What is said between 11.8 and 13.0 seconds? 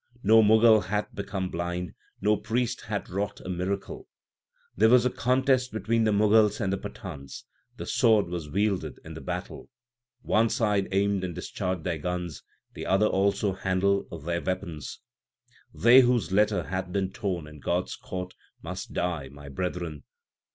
their guns, the